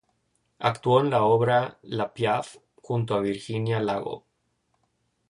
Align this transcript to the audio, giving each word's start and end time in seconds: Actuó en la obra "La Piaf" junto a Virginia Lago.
Actuó 0.57 0.99
en 0.99 1.11
la 1.11 1.21
obra 1.25 1.77
"La 1.83 2.11
Piaf" 2.11 2.55
junto 2.81 3.13
a 3.13 3.19
Virginia 3.21 3.79
Lago. 3.79 4.25